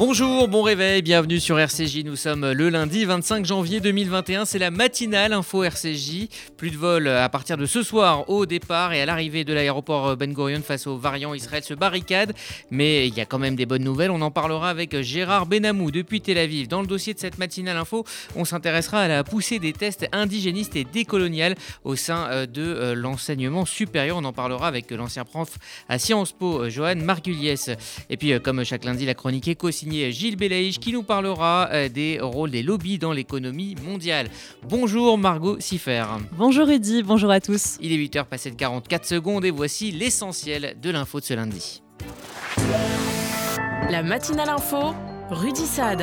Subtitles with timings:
[0.00, 2.04] Bonjour, bon réveil, bienvenue sur RCJ.
[2.06, 4.46] Nous sommes le lundi 25 janvier 2021.
[4.46, 6.30] C'est la matinale info RCJ.
[6.56, 10.16] Plus de vols à partir de ce soir au départ et à l'arrivée de l'aéroport
[10.16, 12.32] Ben Gurion face aux variants Israël se barricade.
[12.70, 14.10] Mais il y a quand même des bonnes nouvelles.
[14.10, 16.66] On en parlera avec Gérard Benamou depuis Tel Aviv.
[16.66, 18.06] Dans le dossier de cette matinale info,
[18.36, 22.94] on s'intéressera à la poussée des tests indigénistes et décoloniales au sein euh, de euh,
[22.94, 24.16] l'enseignement supérieur.
[24.16, 25.58] On en parlera avec l'ancien prof
[25.90, 27.66] à Sciences Po, Johan Margulies.
[28.08, 31.68] Et puis, euh, comme chaque lundi, la chronique éco signé Gilles Belaïch qui nous parlera
[31.72, 34.28] euh, des rôles des lobbies dans l'économie mondiale.
[34.68, 36.04] Bonjour Margot Siffer.
[36.38, 37.76] Bonjour Rudy, bonjour à tous.
[37.80, 41.82] Il est 8h passé de 44 secondes et voici l'essentiel de l'info de ce lundi.
[43.90, 44.94] La matinale info,
[45.28, 46.02] Rudy Saad.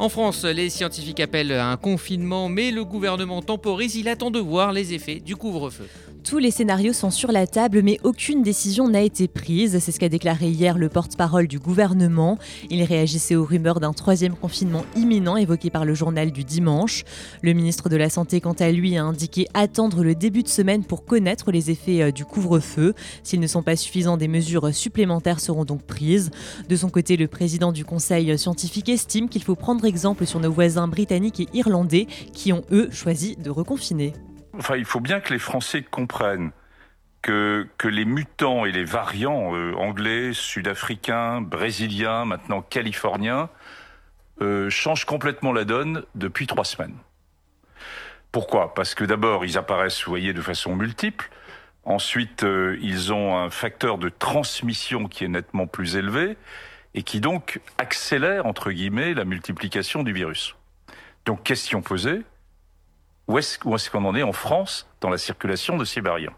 [0.00, 3.94] En France, les scientifiques appellent à un confinement, mais le gouvernement temporise.
[3.94, 5.86] Il attend de voir les effets du couvre-feu.
[6.24, 9.78] Tous les scénarios sont sur la table, mais aucune décision n'a été prise.
[9.80, 12.38] C'est ce qu'a déclaré hier le porte-parole du gouvernement.
[12.70, 17.02] Il réagissait aux rumeurs d'un troisième confinement imminent évoqué par le journal du dimanche.
[17.42, 20.84] Le ministre de la Santé, quant à lui, a indiqué attendre le début de semaine
[20.84, 22.94] pour connaître les effets euh, du couvre-feu.
[23.24, 26.30] S'ils ne sont pas suffisants, des mesures supplémentaires seront donc prises.
[26.68, 30.52] De son côté, le président du conseil scientifique estime qu'il faut prendre exemple sur nos
[30.52, 34.12] voisins britanniques et irlandais qui ont, eux, choisi de reconfiner.
[34.58, 36.52] Enfin, il faut bien que les Français comprennent
[37.22, 43.48] que, que les mutants et les variants euh, anglais, sud-africains, brésiliens, maintenant californiens,
[44.40, 46.96] euh, changent complètement la donne depuis trois semaines.
[48.32, 48.74] Pourquoi?
[48.74, 51.30] Parce que d'abord, ils apparaissent, vous voyez, de façon multiple.
[51.84, 56.36] Ensuite, euh, ils ont un facteur de transmission qui est nettement plus élevé
[56.94, 60.56] et qui donc accélère, entre guillemets, la multiplication du virus.
[61.24, 62.22] Donc, question posée,
[63.32, 66.34] où est-ce qu'on en est en France dans la circulation de ces variants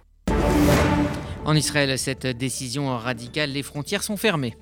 [1.45, 4.55] En Israël, cette décision radicale, les frontières sont fermées.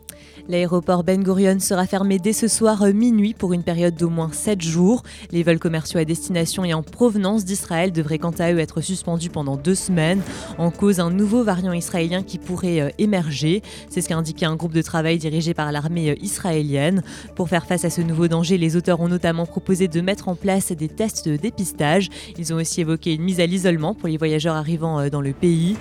[0.48, 4.30] L'aéroport Ben Gurion sera fermé dès ce soir euh, minuit pour une période d'au moins
[4.33, 5.02] 7 jours.
[5.30, 9.30] Les vols commerciaux à destination et en provenance d'Israël devraient quant à eux être suspendus
[9.30, 10.20] pendant deux semaines.
[10.58, 13.63] En cause, un nouveau variant israélien qui pourrait euh, émerger.
[13.89, 17.02] C'est ce qu'a indiqué un groupe de travail dirigé par l'armée euh, israélienne.
[17.36, 20.35] Pour faire face à ce nouveau danger, les auteurs ont notamment proposé de mettre en
[20.35, 22.08] place des tests de dépistage.
[22.36, 25.77] Ils ont aussi évoqué une mise à l'isolement pour les voyageurs arrivant dans le pays.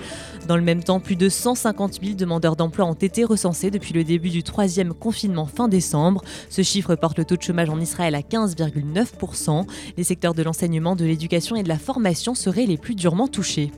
[0.48, 4.02] Dans le même temps, plus de 150 000 demandeurs d'emploi ont été recensés depuis le
[4.02, 6.22] début du troisième confinement fin décembre.
[6.48, 9.66] Ce chiffre porte le taux de chômage en Israël à 15,9%.
[9.96, 13.70] Les secteurs de l'enseignement, de l'éducation et de la formation seraient les plus durement touchés.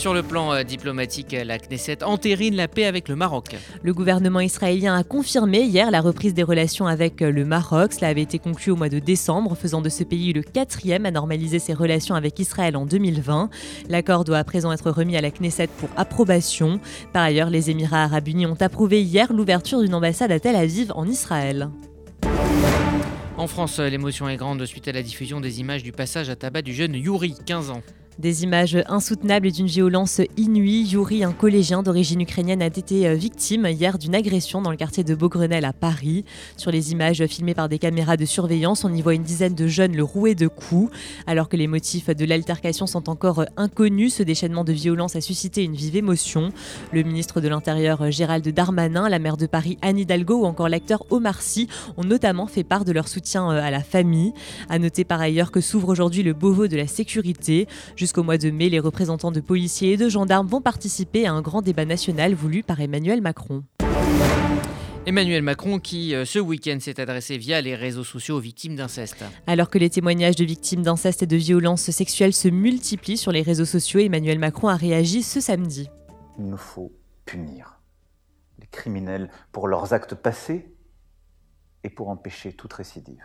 [0.00, 3.54] Sur le plan euh, diplomatique, la Knesset entérine la paix avec le Maroc.
[3.82, 7.92] Le gouvernement israélien a confirmé hier la reprise des relations avec euh, le Maroc.
[7.92, 11.10] Cela avait été conclu au mois de décembre, faisant de ce pays le quatrième à
[11.10, 13.50] normaliser ses relations avec Israël en 2020.
[13.90, 16.80] L'accord doit à présent être remis à la Knesset pour approbation.
[17.12, 20.92] Par ailleurs, les Émirats arabes unis ont approuvé hier l'ouverture d'une ambassade à Tel Aviv
[20.94, 21.68] en Israël.
[23.36, 26.62] En France, l'émotion est grande suite à la diffusion des images du passage à tabac
[26.62, 27.82] du jeune Yuri, 15 ans.
[28.20, 30.86] Des images insoutenables et d'une violence inouïe.
[30.86, 35.04] Yuri, un collégien d'origine ukrainienne, a été euh, victime hier d'une agression dans le quartier
[35.04, 36.26] de Beaugrenelle à Paris.
[36.58, 39.66] Sur les images filmées par des caméras de surveillance, on y voit une dizaine de
[39.66, 40.92] jeunes le rouer de coups.
[41.26, 45.64] Alors que les motifs de l'altercation sont encore inconnus, ce déchaînement de violence a suscité
[45.64, 46.50] une vive émotion.
[46.92, 51.06] Le ministre de l'Intérieur Gérald Darmanin, la maire de Paris Anne Hidalgo ou encore l'acteur
[51.08, 54.34] Omar Sy ont notamment fait part de leur soutien euh, à la famille.
[54.68, 57.66] À noter par ailleurs que s'ouvre aujourd'hui le Beauvau de la sécurité.
[58.10, 61.42] Jusqu'au mois de mai, les représentants de policiers et de gendarmes vont participer à un
[61.42, 63.62] grand débat national voulu par Emmanuel Macron.
[65.06, 69.24] Emmanuel Macron qui, euh, ce week-end, s'est adressé via les réseaux sociaux aux victimes d'inceste.
[69.46, 73.42] Alors que les témoignages de victimes d'inceste et de violences sexuelles se multiplient sur les
[73.42, 75.88] réseaux sociaux, Emmanuel Macron a réagi ce samedi.
[76.36, 76.90] Il nous faut
[77.26, 77.78] punir
[78.58, 80.74] les criminels pour leurs actes passés
[81.84, 83.22] et pour empêcher toute récidive.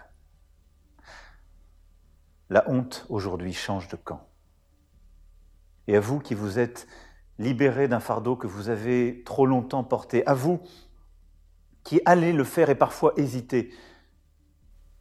[2.51, 4.29] La honte aujourd'hui change de camp
[5.88, 6.88] et à vous qui vous êtes
[7.38, 10.62] libérés d'un fardeau que vous avez trop longtemps porté, à vous
[11.84, 13.74] qui allez le faire et parfois hésiter,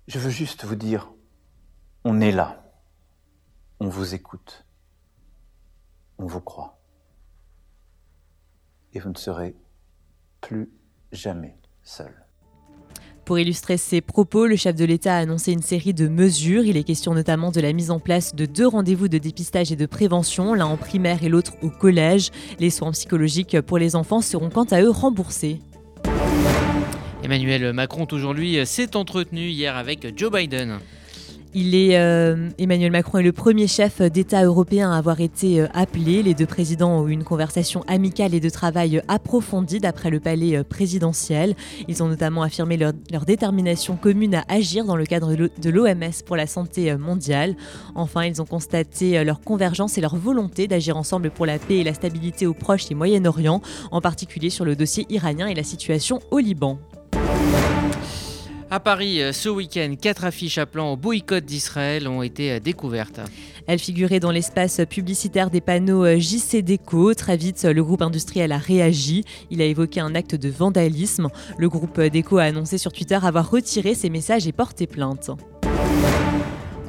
[0.07, 1.13] je veux juste vous dire,
[2.05, 2.73] on est là,
[3.81, 4.67] on vous écoute,
[6.19, 6.79] on vous croit,
[8.93, 9.57] et vous ne serez
[10.41, 10.71] plus
[11.13, 12.24] jamais seul.
[13.25, 16.65] Pour illustrer ses propos, le chef de l'État a annoncé une série de mesures.
[16.67, 19.77] Il est question notamment de la mise en place de deux rendez-vous de dépistage et
[19.77, 22.31] de prévention, l'un en primaire et l'autre au collège.
[22.61, 25.61] Les soins psychologiques pour les enfants seront quant à eux remboursés.
[27.23, 30.81] Emmanuel Macron, aujourd'hui, s'est entretenu hier avec Joe Biden.
[31.57, 36.23] Euh, Emmanuel Macron est le premier chef d'État européen à avoir été euh, appelé.
[36.23, 40.57] Les deux présidents ont eu une conversation amicale et de travail approfondie d'après le palais
[40.57, 41.55] euh, présidentiel.
[41.87, 46.23] Ils ont notamment affirmé leur, leur détermination commune à agir dans le cadre de l'OMS
[46.27, 47.55] pour la santé mondiale.
[47.95, 51.85] Enfin, ils ont constaté leur convergence et leur volonté d'agir ensemble pour la paix et
[51.85, 53.61] la stabilité au Proche et Moyen-Orient,
[53.91, 56.79] en particulier sur le dossier iranien et la situation au Liban.
[58.75, 63.21] À Paris, euh, ce week-end, quatre affiches appelant au boycott d'Israël ont été euh, découvertes.
[63.69, 67.15] Elles figuraient dans l'espace publicitaire des panneaux euh, JC Déco.
[67.15, 69.23] Très vite, le groupe industriel a réagi.
[69.53, 71.29] Il a évoqué un acte de vandalisme.
[71.57, 75.31] Le groupe Déco a annoncé sur Twitter avoir retiré ses messages et porté plainte.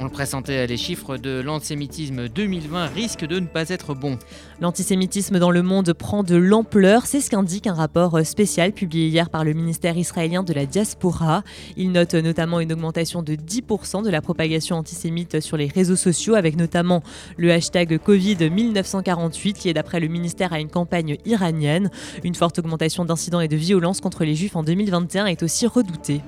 [0.06, 4.20] On le pressentait, les chiffres de l'antisémitisme 2020 risquent de ne pas être bons.
[4.60, 9.30] L'antisémitisme dans le monde prend de l'ampleur, c'est ce qu'indique un rapport spécial publié hier
[9.30, 11.42] par le ministère israélien de la diaspora.
[11.76, 16.36] Il note notamment une augmentation de 10% de la propagation antisémite sur les réseaux sociaux,
[16.36, 17.02] avec notamment
[17.36, 21.90] le hashtag Covid-1948 qui est d'après le ministère à une campagne iranienne.
[22.22, 26.20] Une forte augmentation d'incidents et de violences contre les juifs en 2021 est aussi redoutée.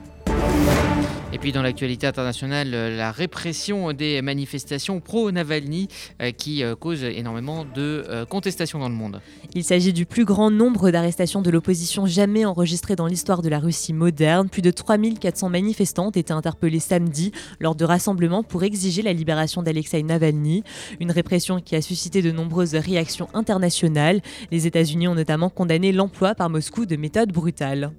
[1.39, 5.87] Et puis dans l'actualité internationale, euh, la répression des manifestations pro-Navalny
[6.21, 9.21] euh, qui euh, cause énormément de contestations dans le monde.
[9.55, 13.61] Il s'agit du plus grand nombre d'arrestations de l'opposition jamais enregistrées dans l'histoire de la
[13.61, 14.49] Russie moderne.
[14.49, 17.31] Plus de 3400 manifestants ont été interpellés samedi
[17.61, 20.65] lors de rassemblements pour exiger la libération d'Alexei Navalny.
[20.99, 24.23] Une répression qui a suscité de nombreuses réactions internationales.
[24.51, 27.93] Les États-Unis ont notamment condamné l'emploi par Moscou de méthodes brutales.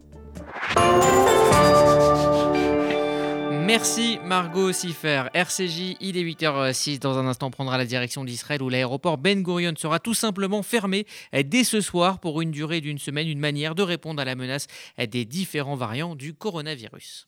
[3.69, 5.25] Merci Margot Siffer.
[5.35, 6.97] RCJ, il est 8h06.
[6.97, 11.05] Dans un instant, prendra la direction d'Israël où l'aéroport Ben Gurion sera tout simplement fermé
[11.45, 14.65] dès ce soir pour une durée d'une semaine, une manière de répondre à la menace
[14.97, 17.27] des différents variants du coronavirus.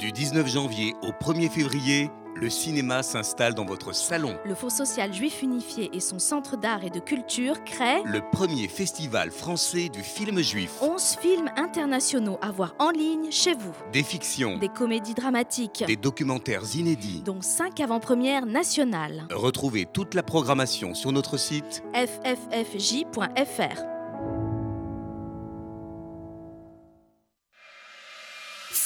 [0.00, 4.36] Du 19 janvier au 1er février, le cinéma s'installe dans votre salon.
[4.44, 8.66] Le Fonds social juif unifié et son centre d'art et de culture créent le premier
[8.66, 10.72] festival français du film juif.
[10.82, 13.72] 11 films internationaux à voir en ligne chez vous.
[13.92, 19.28] Des fictions, des comédies dramatiques, des documentaires inédits, dont 5 avant-premières nationales.
[19.30, 23.84] Retrouvez toute la programmation sur notre site fffj.fr.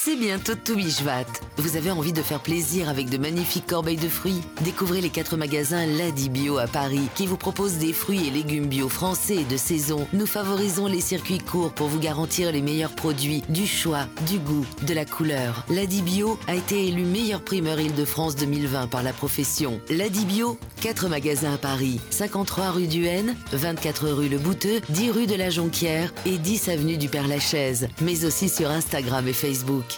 [0.04, 1.24] C'est bientôt Toubishvat.
[1.56, 4.42] Vous avez envie de faire plaisir avec de magnifiques corbeilles de fruits?
[4.60, 8.66] Découvrez les quatre magasins Ladi Bio à Paris qui vous proposent des fruits et légumes
[8.66, 10.06] bio français de saison.
[10.12, 14.66] Nous favorisons les circuits courts pour vous garantir les meilleurs produits, du choix, du goût,
[14.82, 15.64] de la couleur.
[15.70, 19.80] Ladi Bio a été élu meilleur primeur Île-de-France 2020 par la profession.
[19.88, 25.12] Ladi Bio, 4 magasins à Paris, 53 rue du Haine, 24 rue Le Bouteux, 10
[25.12, 29.93] rue de la Jonquière et 10 avenue du Père-Lachaise, mais aussi sur Instagram et Facebook.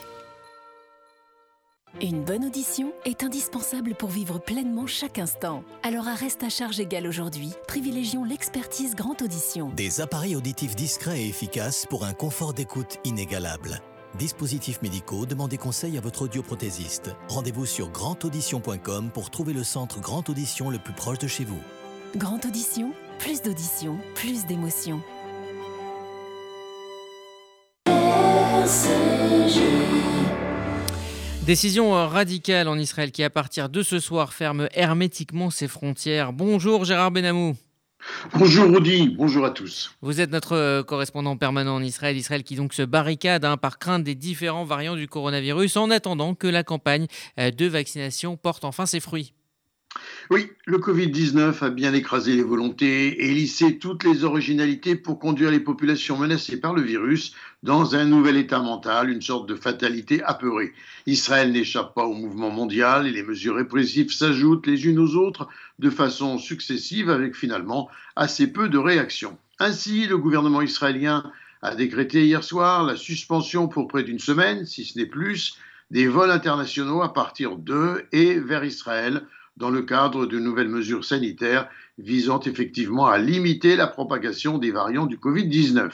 [2.02, 5.64] Une bonne audition est indispensable pour vivre pleinement chaque instant.
[5.82, 9.70] Alors à reste à charge égale aujourd'hui, privilégions l'expertise Grand Audition.
[9.70, 13.80] Des appareils auditifs discrets et efficaces pour un confort d'écoute inégalable.
[14.18, 17.16] Dispositifs médicaux, demandez conseil à votre audioprothésiste.
[17.28, 21.60] Rendez-vous sur grandaudition.com pour trouver le centre Grand Audition le plus proche de chez vous.
[22.14, 25.00] Grand Audition, plus d'audition, plus d'émotion.
[31.46, 36.32] Décision euh, radicale en Israël qui, à partir de ce soir, ferme hermétiquement ses frontières.
[36.32, 37.54] Bonjour Gérard Benamou.
[38.34, 39.92] Bonjour Rudy, bonjour à tous.
[40.02, 43.78] Vous êtes notre euh, correspondant permanent en Israël, Israël qui donc se barricade hein, par
[43.78, 47.06] crainte des différents variants du coronavirus en attendant que la campagne
[47.38, 49.32] euh, de vaccination porte enfin ses fruits.
[50.30, 55.50] Oui, le Covid-19 a bien écrasé les volontés et lissé toutes les originalités pour conduire
[55.50, 60.22] les populations menacées par le virus dans un nouvel état mental, une sorte de fatalité
[60.24, 60.72] apeurée.
[61.06, 65.48] Israël n'échappe pas au mouvement mondial et les mesures répressives s'ajoutent les unes aux autres
[65.78, 69.38] de façon successive avec finalement assez peu de réactions.
[69.58, 71.30] Ainsi, le gouvernement israélien
[71.62, 75.56] a décrété hier soir la suspension pour près d'une semaine, si ce n'est plus,
[75.90, 79.22] des vols internationaux à partir de et vers Israël
[79.56, 85.06] dans le cadre de nouvelles mesures sanitaires visant effectivement à limiter la propagation des variants
[85.06, 85.90] du Covid-19.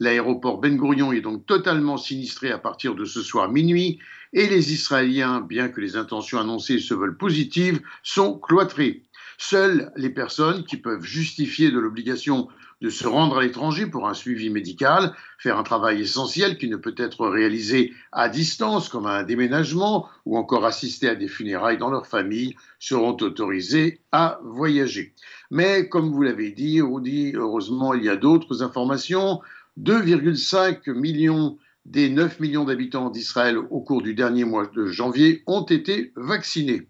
[0.00, 3.98] L'aéroport Ben Gurion est donc totalement sinistré à partir de ce soir minuit
[4.32, 9.02] et les Israéliens, bien que les intentions annoncées se veulent positives, sont cloîtrés.
[9.38, 12.48] Seules les personnes qui peuvent justifier de l'obligation
[12.82, 16.76] de se rendre à l'étranger pour un suivi médical, faire un travail essentiel qui ne
[16.76, 21.90] peut être réalisé à distance comme un déménagement ou encore assister à des funérailles dans
[21.90, 25.14] leur famille seront autorisés à voyager.
[25.52, 29.40] Mais comme vous l'avez dit, dit heureusement il y a d'autres informations.
[29.80, 35.64] 2,5 millions des 9 millions d'habitants d'Israël au cours du dernier mois de janvier ont
[35.64, 36.88] été vaccinés.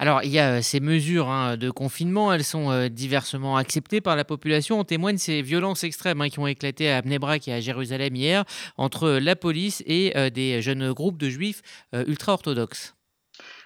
[0.00, 4.00] Alors, il y a euh, ces mesures hein, de confinement, elles sont euh, diversement acceptées
[4.00, 4.78] par la population.
[4.78, 8.44] On témoigne ces violences extrêmes hein, qui ont éclaté à Bnebrak et à Jérusalem hier
[8.76, 11.62] entre la police et euh, des jeunes groupes de juifs
[11.92, 12.94] ultra-orthodoxes.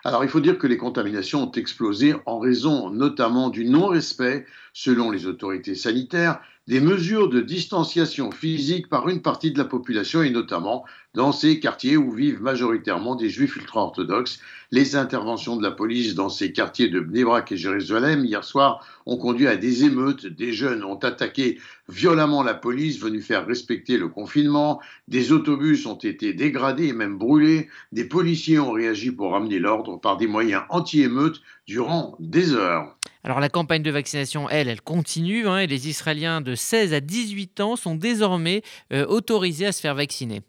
[0.04, 5.10] Alors il faut dire que les contaminations ont explosé en raison notamment du non-respect, selon
[5.10, 10.30] les autorités sanitaires, des mesures de distanciation physique par une partie de la population et
[10.30, 14.38] notamment dans ces quartiers où vivent majoritairement des juifs ultra-orthodoxes.
[14.70, 19.16] Les interventions de la police dans ces quartiers de Bnebrak et Jérusalem hier soir ont
[19.16, 20.26] conduit à des émeutes.
[20.26, 24.80] Des jeunes ont attaqué violemment la police venue faire respecter le confinement.
[25.08, 27.68] Des autobus ont été dégradés et même brûlés.
[27.90, 32.96] Des policiers ont réagi pour ramener l'ordre par des moyens anti-émeutes durant des heures.
[33.24, 37.00] Alors la campagne de vaccination, elle, elle continue hein, et les Israéliens de 16 à
[37.00, 38.62] 18 ans sont désormais
[38.92, 40.42] euh, autorisés à se faire vacciner.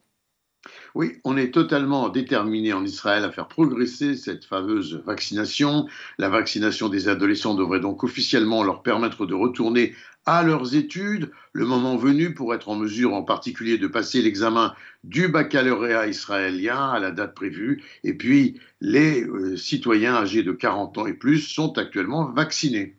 [0.95, 5.87] Oui, on est totalement déterminé en Israël à faire progresser cette fameuse vaccination.
[6.19, 9.95] La vaccination des adolescents devrait donc officiellement leur permettre de retourner
[10.25, 14.73] à leurs études, le moment venu pour être en mesure en particulier de passer l'examen
[15.03, 17.83] du baccalauréat israélien à la date prévue.
[18.03, 22.95] Et puis, les euh, citoyens âgés de 40 ans et plus sont actuellement vaccinés.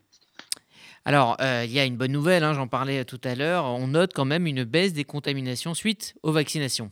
[1.06, 3.88] Alors, euh, il y a une bonne nouvelle, hein, j'en parlais tout à l'heure, on
[3.88, 6.90] note quand même une baisse des contaminations suite aux vaccinations.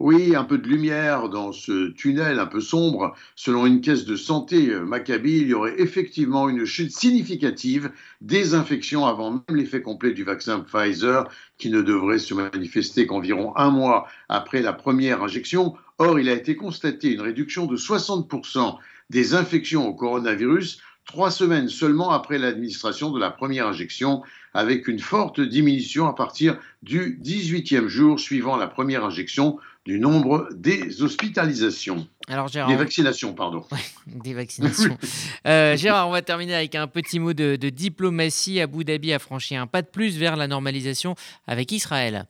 [0.00, 3.14] Oui, un peu de lumière dans ce tunnel un peu sombre.
[3.36, 8.54] Selon une caisse de santé euh, Maccabi, il y aurait effectivement une chute significative des
[8.54, 13.70] infections avant même l'effet complet du vaccin Pfizer, qui ne devrait se manifester qu'environ un
[13.70, 15.74] mois après la première injection.
[15.98, 18.76] Or, il a été constaté une réduction de 60%
[19.10, 24.22] des infections au coronavirus trois semaines seulement après l'administration de la première injection,
[24.54, 30.48] avec une forte diminution à partir du 18e jour suivant la première injection du nombre
[30.54, 32.06] des hospitalisations.
[32.28, 33.64] Alors, Gérard, des vaccinations, pardon.
[34.06, 34.96] des vaccinations.
[35.46, 38.60] Euh, Gérard, on va terminer avec un petit mot de, de diplomatie.
[38.60, 42.26] Abu Dhabi a franchi un pas de plus vers la normalisation avec Israël.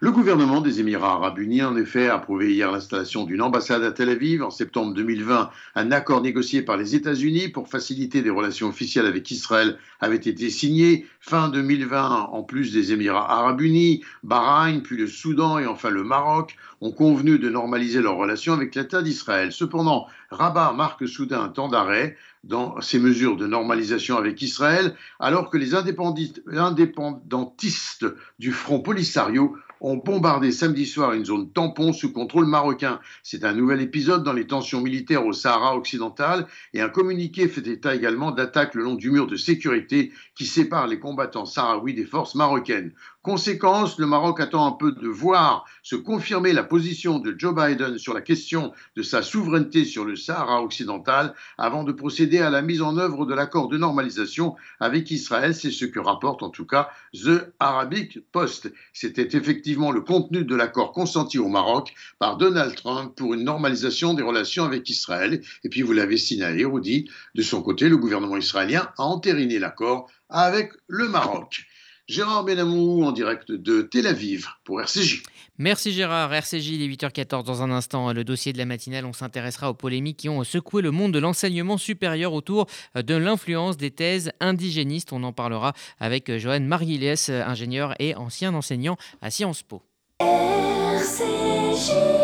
[0.00, 3.92] Le gouvernement des Émirats arabes unis, en effet, a approuvé hier l'installation d'une ambassade à
[3.92, 4.42] Tel Aviv.
[4.42, 9.30] En septembre 2020, un accord négocié par les États-Unis pour faciliter des relations officielles avec
[9.30, 11.06] Israël avait été signé.
[11.20, 16.04] Fin 2020, en plus des Émirats arabes unis, Bahreïn, puis le Soudan et enfin le
[16.04, 19.52] Maroc ont convenu de normaliser leurs relations avec l'État d'Israël.
[19.52, 25.48] Cependant, Rabat marque soudain un temps d'arrêt dans ces mesures de normalisation avec Israël, alors
[25.48, 28.04] que les indépendantistes
[28.38, 33.00] du Front Polisario ont bombardé samedi soir une zone tampon sous contrôle marocain.
[33.22, 37.66] C'est un nouvel épisode dans les tensions militaires au Sahara occidental et un communiqué fait
[37.66, 42.06] état également d'attaques le long du mur de sécurité qui sépare les combattants sahraouis des
[42.06, 42.92] forces marocaines.
[43.24, 47.96] Conséquence, le Maroc attend un peu de voir se confirmer la position de Joe Biden
[47.96, 52.60] sur la question de sa souveraineté sur le Sahara occidental avant de procéder à la
[52.60, 55.54] mise en œuvre de l'accord de normalisation avec Israël.
[55.54, 58.70] C'est ce que rapporte en tout cas The Arabic Post.
[58.92, 64.12] C'était effectivement le contenu de l'accord consenti au Maroc par Donald Trump pour une normalisation
[64.12, 65.40] des relations avec Israël.
[65.64, 70.10] Et puis vous l'avez signalé, Rudy, de son côté, le gouvernement israélien a entériné l'accord
[70.28, 71.64] avec le Maroc.
[72.06, 75.22] Gérard Benamou en direct de Tel Aviv pour RCJ.
[75.56, 76.34] Merci Gérard.
[76.34, 78.12] RCJ, il est 8h14 dans un instant.
[78.12, 81.18] Le dossier de la matinale, on s'intéressera aux polémiques qui ont secoué le monde de
[81.18, 85.12] l'enseignement supérieur autour de l'influence des thèses indigénistes.
[85.12, 89.82] On en parlera avec Johan Marguilès, ingénieur et ancien enseignant à Sciences Po.
[90.20, 92.23] RCJ.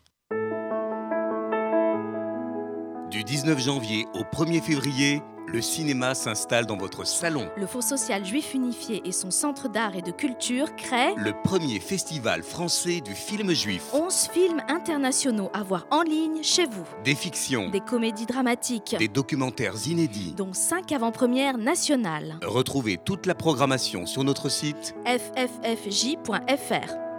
[3.31, 7.47] 19 janvier au 1er février, le cinéma s'installe dans votre salon.
[7.55, 11.79] Le Fonds social juif unifié et son centre d'art et de culture créent le premier
[11.79, 13.83] festival français du film juif.
[13.93, 16.83] 11 films internationaux à voir en ligne chez vous.
[17.05, 22.37] Des fictions, des comédies dramatiques, des documentaires inédits, dont 5 avant-premières nationales.
[22.43, 27.10] Retrouvez toute la programmation sur notre site fffj.fr.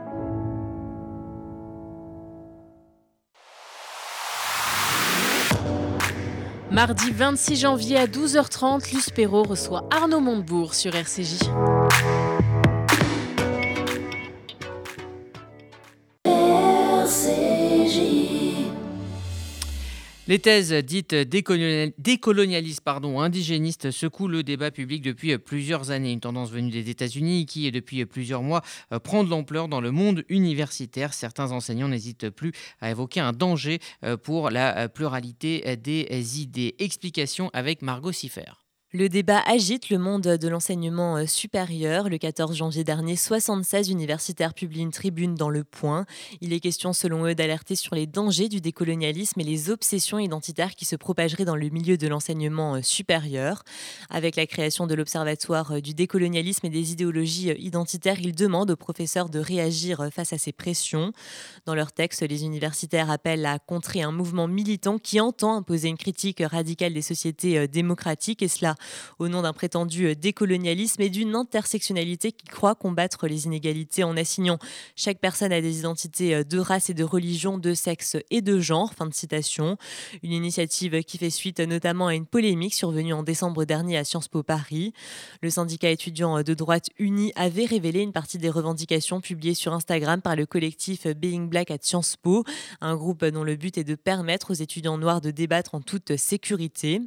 [6.72, 11.40] Mardi 26 janvier à 12h30, Luce Perrault reçoit Arnaud Montebourg sur RCJ.
[20.28, 26.12] Les thèses dites décolonialistes, pardon, indigénistes secouent le débat public depuis plusieurs années.
[26.12, 28.62] Une tendance venue des États-Unis qui, depuis plusieurs mois,
[28.92, 31.12] euh, prend de l'ampleur dans le monde universitaire.
[31.12, 36.76] Certains enseignants n'hésitent plus à évoquer un danger euh, pour la euh, pluralité des idées.
[36.78, 38.61] Explication avec Margot Siffer.
[38.94, 42.10] Le débat agite le monde de l'enseignement euh, supérieur.
[42.10, 46.04] Le 14 janvier dernier, 76 universitaires publient une tribune dans Le Point.
[46.42, 50.74] Il est question, selon eux, d'alerter sur les dangers du décolonialisme et les obsessions identitaires
[50.74, 53.62] qui se propageraient dans le milieu de l'enseignement euh, supérieur.
[54.10, 58.76] Avec la création de l'Observatoire euh, du décolonialisme et des idéologies identitaires, ils demandent aux
[58.76, 61.12] professeurs de réagir face à ces pressions.
[61.64, 65.96] Dans leur texte, les universitaires appellent à contrer un mouvement militant qui entend imposer une
[65.96, 68.74] critique radicale des sociétés démocratiques, et cela
[69.18, 74.16] au nom d'un prétendu euh, décolonialisme et d'une intersectionnalité qui croit combattre les inégalités en
[74.16, 74.58] assignant
[74.96, 78.60] chaque personne à des identités euh, de race et de religion, de sexe et de
[78.60, 78.94] genre.
[78.94, 79.76] Fin de citation.
[80.22, 84.28] Une initiative qui fait suite notamment à une polémique survenue en décembre dernier à Sciences
[84.28, 84.92] Po Paris.
[85.42, 90.20] Le syndicat étudiant de droite uni avait révélé une partie des revendications publiées sur Instagram
[90.20, 92.44] par le collectif Being Black at Sciences Po,
[92.80, 96.16] un groupe dont le but est de permettre aux étudiants noirs de débattre en toute
[96.16, 97.00] sécurité.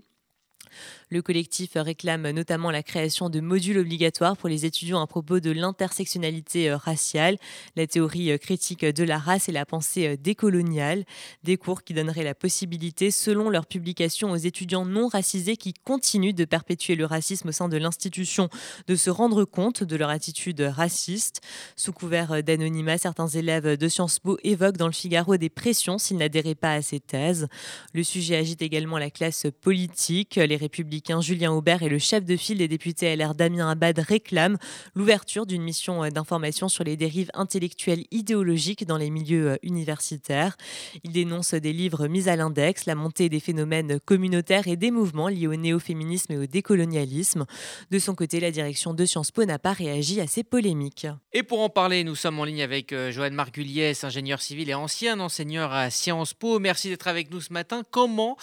[1.09, 5.51] Le collectif réclame notamment la création de modules obligatoires pour les étudiants à propos de
[5.51, 7.37] l'intersectionnalité euh, raciale,
[7.75, 11.05] la théorie euh, critique de la race et la pensée euh, décoloniale,
[11.43, 16.33] des cours qui donneraient la possibilité, selon leur publication, aux étudiants non racisés qui continuent
[16.33, 18.49] de perpétuer le racisme au sein de l'institution
[18.87, 21.41] de se rendre compte de leur attitude raciste.
[21.75, 26.17] Sous couvert d'anonymat, certains élèves de Sciences Po évoquent dans le Figaro des pressions s'ils
[26.17, 27.47] n'adhéraient pas à ces thèses.
[27.93, 30.39] Le sujet agite également la classe politique.
[30.65, 34.57] Républicain Julien Aubert et le chef de file des députés LR Damien Abad réclament
[34.95, 40.57] l'ouverture d'une mission euh, d'information sur les dérives intellectuelles idéologiques dans les milieux euh, universitaires.
[41.03, 45.27] Il dénonce des livres mis à l'index, la montée des phénomènes communautaires et des mouvements
[45.27, 47.45] liés au néo-féminisme et au décolonialisme.
[47.91, 51.05] De son côté, la direction de Sciences Po n'a pas réagi à ces polémiques.
[51.31, 54.73] Et pour en parler, nous sommes en ligne avec euh, Joanne Marguliès, ingénieur civil et
[54.73, 56.57] ancien enseignant à Sciences Po.
[56.57, 57.83] Merci d'être avec nous ce matin.
[57.91, 58.35] Comment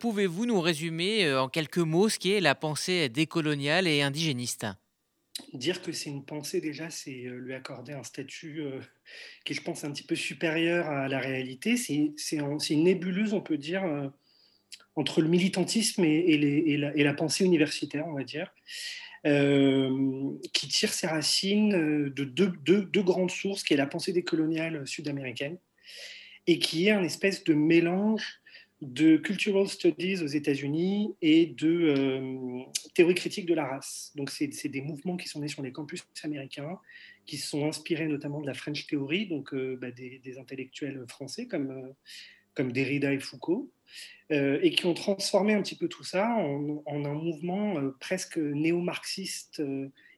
[0.00, 4.66] pouvez-vous nous résumer en quelques mots ce qui est la pensée décoloniale et indigéniste
[5.54, 8.80] Dire que c'est une pensée, déjà, c'est euh, lui accorder un statut euh,
[9.44, 11.76] qui, je pense, un petit peu supérieur à la réalité.
[11.78, 14.08] C'est une nébuleuse, on peut dire, euh,
[14.94, 18.52] entre le militantisme et, la, pensée universitaire, on va dire.
[20.52, 25.56] qui tire ses racines de deux, grandes sources, qui est la pensée décoloniale sud-américaine,
[26.46, 28.41] et qui est un espèce de mélange
[28.82, 32.62] de cultural studies aux États-Unis et de euh,
[32.94, 34.10] théorie critique de la race.
[34.16, 36.78] Donc, c'est des mouvements qui sont nés sur les campus américains,
[37.24, 41.70] qui sont inspirés notamment de la French Theory, donc euh, bah, des, intellectuels français comme,
[41.70, 41.92] euh,
[42.54, 43.70] comme Derrida et Foucault,
[44.30, 49.62] et qui ont transformé un petit peu tout ça en, un mouvement presque néo-marxiste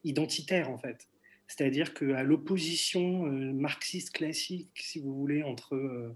[0.05, 1.09] identitaire, en fait.
[1.49, 6.15] C'est-à-dire qu'à l'opposition marxiste classique, si vous voulez, entre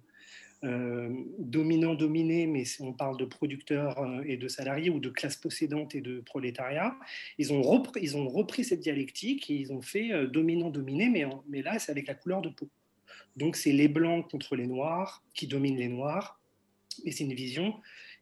[0.63, 6.01] dominant-dominé, mais on parle de producteurs euh, et de salariés ou de classe possédante et
[6.01, 6.97] de prolétariat,
[7.39, 11.09] ils ont repris, cette dialectique et ils ont fait euh, dominant-dominé,
[11.49, 12.69] mais, là, c'est avec la couleur de peau.
[13.37, 16.41] Donc, c'est les blancs contre les noirs qui dominent les noirs,
[17.05, 17.75] mais c'est une vision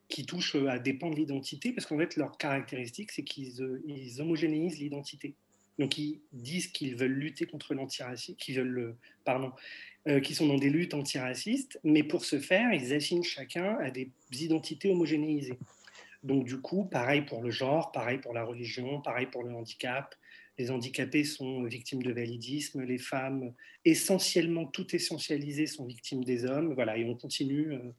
[0.07, 4.21] qui touche à des pans de l'identité, parce qu'en fait, leur caractéristique, c'est qu'ils ils
[4.21, 5.35] homogénéisent l'identité.
[5.79, 9.51] Donc, ils disent qu'ils veulent lutter contre l'antiracisme, qu'ils veulent, pardon,
[10.07, 13.91] euh, qui sont dans des luttes antiracistes, mais pour ce faire, ils assignent chacun à
[13.91, 15.57] des identités homogénéisées.
[16.23, 20.15] Donc du coup, pareil pour le genre, pareil pour la religion, pareil pour le handicap.
[20.57, 23.53] Les handicapés sont victimes de validisme, les femmes,
[23.85, 26.73] essentiellement tout essentialisé, sont victimes des hommes.
[26.73, 27.93] Voilà, et on continue, euh,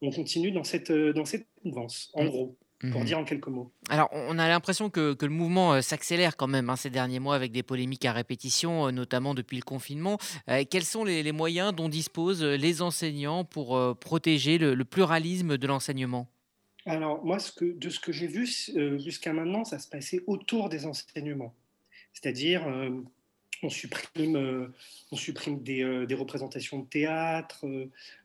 [0.00, 2.56] on continue dans cette, euh, dans cette mouvance, en gros
[2.90, 3.06] pour mhm.
[3.06, 3.70] dire en quelques mots.
[3.88, 7.36] Alors, on a l'impression que, le mouvement euh, s'accélère quand même hein, ces derniers mois
[7.36, 10.18] avec des polémiques à répétition, euh, notamment depuis le confinement.
[10.48, 16.28] Euh, quels sont les, moyens dont disposent les enseignants pour protéger le, pluralisme de l'enseignement?
[16.84, 18.46] Alors, moi, ce que, de ce que j'ai vu
[18.98, 21.54] jusqu'à maintenant, ça se passait autour des enseignements.
[22.12, 22.66] C'est-à-dire,
[23.62, 24.72] on supprime,
[25.10, 27.64] on supprime des, représentations de théâtre,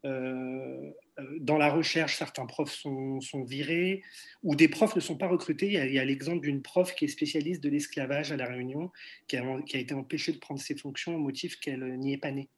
[0.06, 0.92] euh,
[1.40, 4.04] dans la recherche, certains profs sont, virés
[4.44, 5.68] ou des profs ne sont pas recrutés.
[5.68, 8.92] Il y a, l'exemple d'une prof qui est spécialiste de l'esclavage à La Réunion,
[9.28, 12.50] qui a, été empêchée de prendre ses fonctions au motif qu'elle n'y est pas née.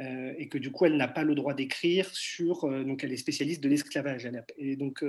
[0.00, 2.64] Euh, et que du coup, elle n'a pas le droit d'écrire sur.
[2.64, 4.28] Euh, donc, elle est spécialiste de l'esclavage.
[4.58, 5.04] Et donc,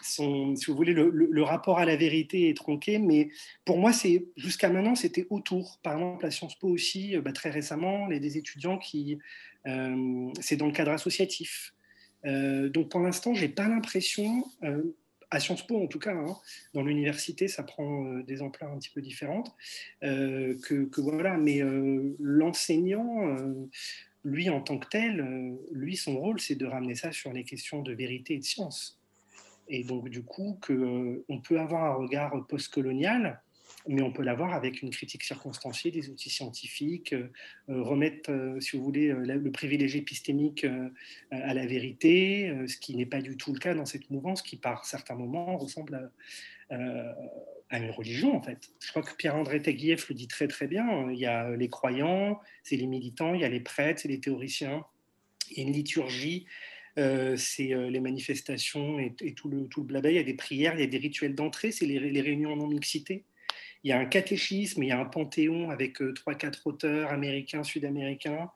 [0.00, 2.98] si vous voulez, le, rapport à la vérité est tronqué.
[2.98, 3.28] Mais
[3.66, 5.78] pour moi, c'est jusqu'à maintenant, c'était autour.
[5.82, 9.18] Par exemple, à Sciences Po aussi, bah, très récemment, les des étudiants qui.
[10.40, 11.73] c'est dans le cadre associatif.
[12.26, 14.82] Euh, donc pour l'instant, j'ai pas l'impression, euh,
[15.30, 16.36] à Sciences Po en tout cas, hein,
[16.72, 19.54] dans l'université, ça prend euh, des ampleurs un petit peu différentes,
[20.00, 21.36] que, voilà.
[21.36, 21.62] Mais
[22.20, 23.36] l'enseignant,
[24.24, 27.82] lui en tant que tel, lui son rôle, c'est de ramener ça sur les questions
[27.82, 29.00] de vérité et de science.
[29.68, 33.42] Et donc du coup, que on peut avoir un regard postcolonial
[33.86, 37.30] mais on peut l'avoir avec une critique circonstanciée des outils scientifiques, euh,
[37.68, 40.66] euh, remettre, euh, si vous voulez, le privilège épistémique
[41.30, 44.56] à la vérité, ce qui n'est pas du tout le cas dans cette mouvance qui,
[44.56, 46.10] par certains moments, ressemble
[46.70, 48.70] à, une religion, en fait.
[48.80, 51.10] Je crois que Pierre-André Taguieff le dit très très bien.
[51.10, 54.20] Il y a les croyants, c'est les militants, il y a les prêtres, c'est les
[54.20, 54.84] théoriciens.
[55.50, 56.46] Il y a une liturgie,
[56.96, 60.10] c'est les manifestations et, tout, le, tout le blabla.
[60.10, 62.56] Il y a des prières, il y a des rituels d'entrée, c'est les, les réunions
[62.56, 63.24] non mixité
[63.84, 67.12] il y a un catéchisme, il y a un panthéon avec euh, trois, quatre auteurs
[67.12, 68.50] américains, sud-américains,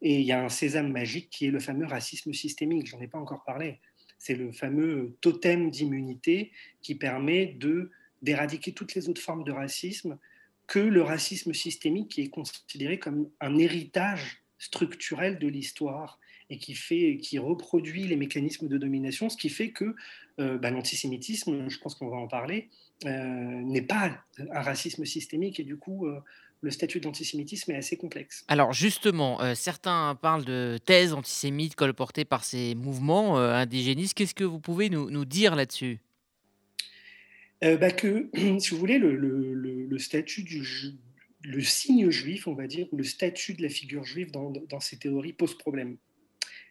[0.00, 2.86] et il y a un sésame magique qui est le fameux racisme systémique.
[2.86, 3.80] J'en ai pas encore parlé.
[4.16, 6.52] C'est le fameux totem d'immunité
[6.82, 7.58] qui permet
[8.22, 10.18] d'éradiquer toutes les autres formes de racisme
[10.66, 16.74] que le racisme systémique qui est considéré comme un héritage structurel de l'histoire et qui,
[16.74, 19.94] fait, qui reproduit les mécanismes de domination, ce qui fait que
[20.40, 22.68] euh, bah, l'antisémitisme, je pense qu'on va en parler,
[23.06, 24.18] euh, n'est pas
[24.52, 26.20] un racisme systémique et du coup euh,
[26.60, 28.44] le statut d'antisémitisme est assez complexe.
[28.46, 34.12] Alors justement, euh, certains parlent de thèses antisémites colportées par ces mouvements indigénistes.
[34.12, 36.00] Qu'est-ce que vous pouvez nous, dire là-dessus?
[37.62, 40.62] Bah que, si vous voulez, le, statut du
[41.42, 44.80] le signe juif, on va dire, ou le statut de la figure juive dans, dans
[44.80, 45.96] ces théories pose problème.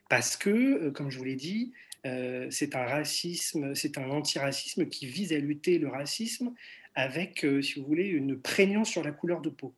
[0.10, 1.72] Parce que, comme je vous l'ai dit,
[2.06, 6.54] euh, c'est un antiracisme qui vise à lutter le racisme
[6.96, 9.74] avec, euh, si vous voulez, une prégnance sur la couleur de peau.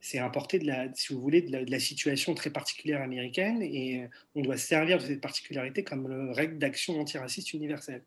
[0.00, 4.06] C'est importé de la, si vous voulez, de la, situation très particulière américaine et euh,
[4.34, 8.04] on doit servir de cette particularité comme règle d'action antiraciste universelle.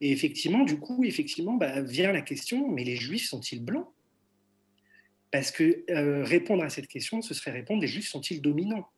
[0.00, 3.88] Et effectivement, du coup, effectivement, bah, vient la question, mais les juifs sont-ils blancs?
[5.30, 5.84] Parce que
[6.22, 8.88] répondre à cette question, ce serait répondre, les juifs sont-ils dominants?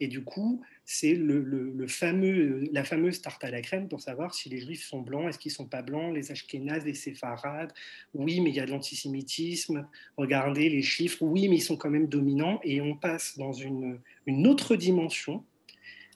[0.00, 4.48] Et du coup, c'est le, fameux, la fameuse tarte à la crème pour savoir si
[4.48, 7.72] les juifs sont blancs, est-ce qu'ils sont pas blancs, les ashkénazes, les séfarades,
[8.14, 11.90] oui, mais il y a de l'antisémitisme, regardez les chiffres, oui, mais ils sont quand
[11.90, 14.00] même dominants, et on passe dans une,
[14.46, 15.44] autre dimension.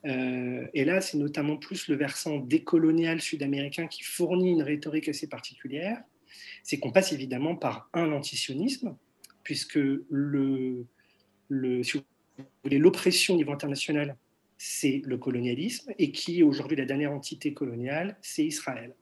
[0.05, 5.29] Euh, et là, c'est notamment plus le versant décolonial sud-américain qui fournit une rhétorique assez
[5.29, 6.03] particulière.
[6.63, 8.97] c'est qu'on passe évidemment par un antisionisme,
[9.45, 9.79] puisque
[11.49, 14.17] l'oppression au niveau international,
[14.59, 18.95] c'est le colonialisme, et qui est aujourd'hui la dernière entité coloniale, c'est Israël.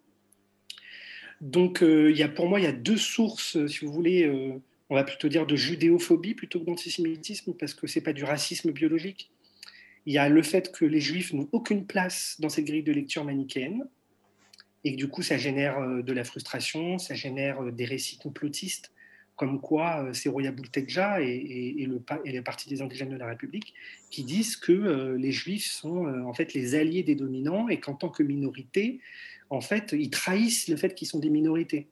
[1.41, 4.25] Donc, euh, il y a, pour moi, il y a deux sources, si vous voulez,
[4.25, 8.13] euh, on va plutôt dire de judéophobie plutôt que d'antisémitisme, parce que ce n'est pas
[8.13, 9.31] du racisme biologique.
[10.07, 12.93] Il y a le fait que les juifs n'ont aucune place dans cette grille de
[12.93, 13.87] lecture manichéenne,
[14.85, 18.94] et que du coup, ça génère euh, de la frustration, ça génère des récits complotistes,
[19.37, 23.27] comme quoi c'est Roya Boultedja et, et, le, et les partis des indigènes de la
[23.27, 23.75] République
[24.11, 28.11] qui disent que les juifs sont en fait les alliés des dominants et qu'en tant
[28.11, 29.01] que minorité,
[29.51, 31.89] en fait, ils trahissent le fait qu'ils sont des minorités.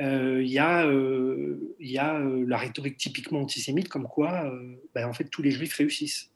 [0.00, 4.52] Euh, il y a, euh, y a euh, la rhétorique typiquement antisémite comme quoi
[4.94, 6.30] ben, en fait, tous les juifs réussissent.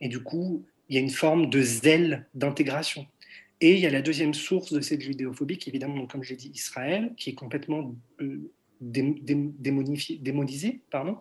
[0.00, 3.06] Et du coup, il y a une forme de zèle d'intégration.
[3.60, 6.50] Et il y a la deuxième source de cette judéophobie, qui évidemment, comme j'ai dit,
[6.54, 7.94] Israël, qui est complètement
[8.84, 10.80] démonisé.
[10.90, 11.18] Pardon.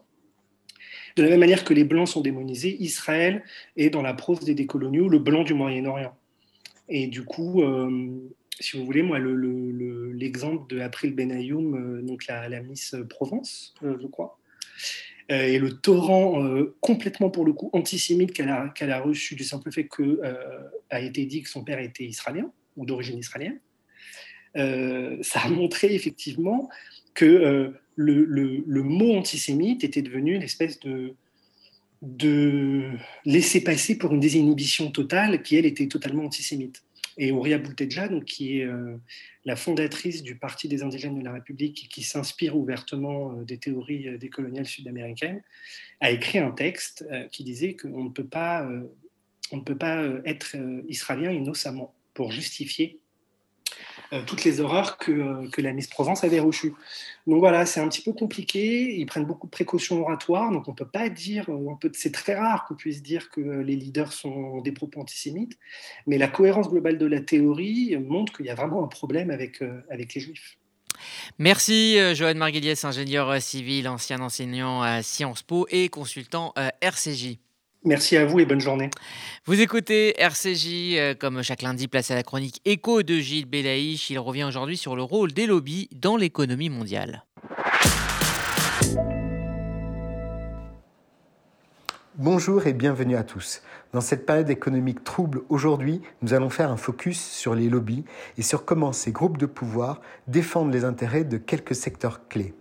[1.16, 3.44] De la même manière que les Blancs sont démonisés, Israël
[3.78, 6.16] est dans la prose des décoloniaux le blanc du Moyen-Orient.
[6.90, 7.64] Et du coup,
[8.60, 13.98] si vous voulez, moi, l'exemple le, de April Benayoum, euh, donc la, Miss Provence, euh,
[14.02, 14.40] je crois,
[15.32, 16.44] euh, et le torrent
[16.82, 20.22] complètement, pour le coup, antisémite qu'elle a, a reçu du simple fait que
[20.90, 23.60] a été dit que son père était israélien ou d'origine israélienne,
[24.56, 26.70] ça a montré effectivement
[27.14, 28.26] que le,
[28.66, 31.16] le, mot antisémite était devenu une espèce de,
[32.02, 32.92] de
[33.26, 36.84] laisser passer pour une désinhibition totale qui, elle, était totalement antisémite.
[37.18, 38.98] Et Ouria Boultedja, donc, qui est euh,
[39.46, 44.10] la fondatrice du Parti des indigènes de la République, qui s'inspire ouvertement euh, des théories
[44.10, 45.44] euh, décoloniales sud-américaines,
[46.00, 48.70] a écrit un texte qui disait qu'on ne peut pas,
[49.54, 50.58] on ne peut pas être
[50.90, 53.03] israélien innocemment pour justifier euh,
[54.22, 56.74] toutes les horreurs que, euh, que, la Miss Provence avait reçues.
[57.26, 58.96] Donc voilà, c'est un petit peu compliqué.
[58.96, 62.66] Ils prennent beaucoup de précautions oratoires, donc on peut pas dire, euh, c'est très rare
[62.66, 65.58] qu'on puisse dire que les leaders sont des propos antisémites,
[66.08, 69.62] mais la cohérence globale de la théorie montre qu'il y a vraiment un problème avec,
[69.90, 70.58] avec les juifs.
[71.40, 77.40] Merci Joanne Margulies, ingénieur civil, ancien enseignant à Sciences Po et consultant RCJ.
[77.86, 78.90] Merci à vous et bonne journée.
[79.46, 84.10] Vous écoutez RCJ, euh, comme chaque lundi, place à la chronique écho de Gilles Belaïch.
[84.10, 87.26] Il revient aujourd'hui sur le rôle des lobbies dans l'économie mondiale.
[92.16, 93.64] Bonjour et bienvenue à tous.
[93.92, 98.06] Dans cette période économique trouble aujourd'hui, nous allons faire un focus sur les lobbies
[98.38, 102.54] et sur comment ces groupes de pouvoir défendent les intérêts de quelques secteurs clés.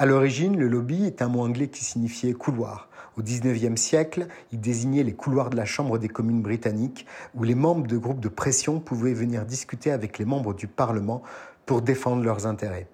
[0.00, 2.88] À l'origine, le lobby est un mot anglais qui signifiait couloir.
[3.16, 7.56] Au XIXe siècle, il désignait les couloirs de la Chambre des communes britanniques où les
[7.56, 11.24] membres de groupes de pression pouvaient venir discuter avec les membres du Parlement
[11.66, 12.86] pour défendre leurs intérêts.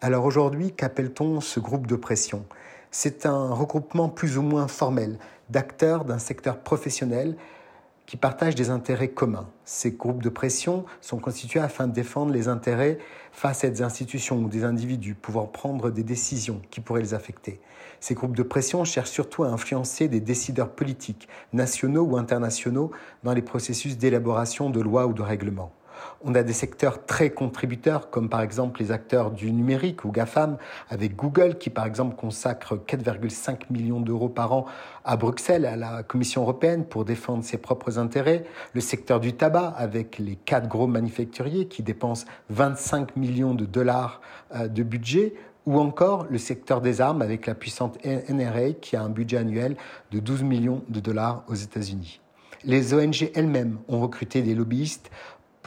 [0.00, 2.44] Alors aujourd'hui, qu'appelle-t-on ce groupe de pression?
[2.92, 5.18] C'est un regroupement plus ou moins formel
[5.50, 7.36] d'acteurs d'un secteur professionnel
[8.06, 9.48] qui partagent des intérêts communs.
[9.64, 12.98] Ces groupes de pression sont constitués afin de défendre les intérêts
[13.32, 17.60] face à des institutions ou des individus pouvant prendre des décisions qui pourraient les affecter.
[18.00, 22.92] Ces groupes de pression cherchent surtout à influencer des décideurs politiques, nationaux ou internationaux,
[23.24, 25.72] dans les processus d'élaboration de lois ou de règlements.
[26.24, 30.56] On a des secteurs très contributeurs, comme par exemple les acteurs du numérique ou GAFAM,
[30.88, 34.66] avec Google qui par exemple consacre 4,5 millions d'euros par an
[35.04, 38.44] à Bruxelles, à la Commission européenne, pour défendre ses propres intérêts.
[38.72, 44.20] Le secteur du tabac, avec les quatre gros manufacturiers qui dépensent 25 millions de dollars
[44.54, 45.34] euh, de budget
[45.66, 49.76] ou encore le secteur des armes avec la puissante NRA qui a un budget annuel
[50.12, 52.20] de 12 millions de dollars aux États-Unis.
[52.64, 55.10] Les ONG elles-mêmes ont recruté des lobbyistes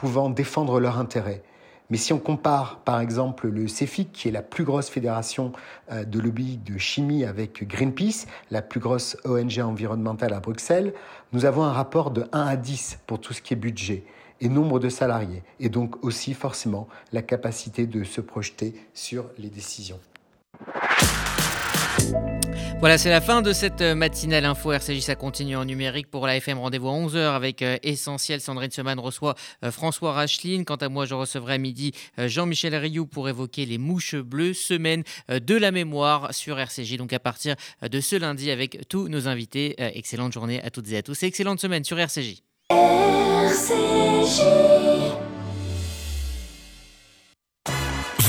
[0.00, 1.42] pouvant défendre leurs intérêts.
[1.90, 5.52] Mais si on compare par exemple le CEFIC, qui est la plus grosse fédération
[5.92, 10.94] euh, de lobby de chimie avec Greenpeace, la plus grosse ONG environnementale à Bruxelles,
[11.34, 14.04] nous avons un rapport de 1 à 10 pour tout ce qui est budget
[14.40, 19.50] et nombre de salariés, et donc aussi forcément la capacité de se projeter sur les
[19.50, 20.00] décisions.
[22.80, 25.00] Voilà, c'est la fin de cette matinale info RCJ.
[25.00, 26.56] Ça continue en numérique pour la FM.
[26.58, 28.40] Rendez-vous à 11h avec euh, Essentiel.
[28.40, 30.64] Sandrine Seman reçoit euh, François Racheline.
[30.64, 34.54] Quant à moi, je recevrai à midi euh, Jean-Michel Rioux pour évoquer les mouches bleues,
[34.54, 36.96] semaine de la mémoire sur RCJ.
[36.96, 39.74] Donc à partir de ce lundi avec tous nos invités.
[39.78, 42.42] Excellente journée à toutes et à tous et excellente semaine sur RCJ.
[42.70, 44.40] RCJ.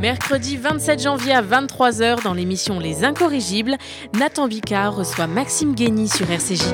[0.00, 3.76] Mercredi 27 janvier à 23h dans l'émission Les Incorrigibles,
[4.12, 6.64] Nathan Bicard reçoit Maxime Guény sur RCJ.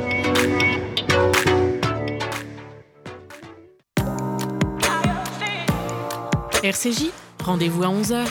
[6.64, 7.10] RCJ,
[7.44, 8.26] rendez-vous à 11h.